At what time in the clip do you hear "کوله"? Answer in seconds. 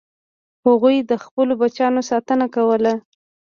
2.55-2.93